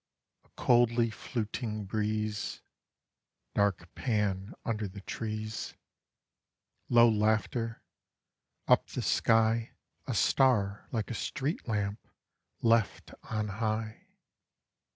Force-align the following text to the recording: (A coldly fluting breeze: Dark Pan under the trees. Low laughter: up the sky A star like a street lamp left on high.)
(A 0.43 0.49
coldly 0.57 1.11
fluting 1.11 1.85
breeze: 1.85 2.63
Dark 3.53 3.93
Pan 3.93 4.55
under 4.65 4.87
the 4.87 5.01
trees. 5.01 5.75
Low 6.89 7.07
laughter: 7.07 7.83
up 8.67 8.87
the 8.87 9.03
sky 9.03 9.73
A 10.07 10.15
star 10.15 10.87
like 10.91 11.11
a 11.11 11.13
street 11.13 11.67
lamp 11.67 11.99
left 12.63 13.13
on 13.29 13.49
high.) 13.49 14.07